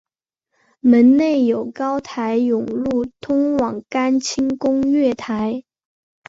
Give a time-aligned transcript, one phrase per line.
[0.79, 5.63] 门内有高台甬路通往干清宫月台。